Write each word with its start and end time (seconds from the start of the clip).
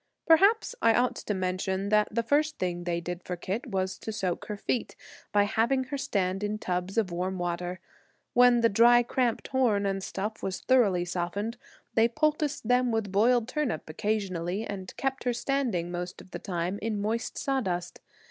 Perhaps 0.25 0.73
I 0.81 0.95
ought 0.95 1.15
to 1.17 1.33
mention 1.35 1.89
that 1.89 2.07
the 2.09 2.23
first 2.23 2.57
thing 2.57 2.85
they 2.85 2.99
did 3.01 3.21
for 3.21 3.35
Kit 3.35 3.67
was 3.67 3.99
to 3.99 4.11
soak 4.11 4.45
her 4.45 4.57
feet, 4.57 4.95
by 5.31 5.43
having 5.43 5.83
her 5.83 5.97
stand 5.99 6.43
in 6.43 6.57
tubs 6.57 6.97
of 6.97 7.11
warm 7.11 7.37
water. 7.37 7.79
When 8.33 8.61
the 8.61 8.67
dry, 8.67 9.03
cramped 9.03 9.49
horn 9.49 9.85
and 9.85 10.01
stuff 10.01 10.41
was 10.41 10.61
thoroughly 10.61 11.05
softened, 11.05 11.55
they 11.93 12.07
poulticed 12.07 12.67
them 12.67 12.91
with 12.91 13.11
boiled 13.11 13.47
turnip 13.47 13.87
occasionally 13.87 14.65
and 14.65 14.91
kept 14.97 15.23
her 15.25 15.33
standing 15.33 15.91
the 15.91 15.99
most 15.99 16.19
of 16.19 16.31
the 16.31 16.39
time 16.39 16.79
in 16.81 16.99
moist 16.99 17.37
sawdust. 17.37 17.99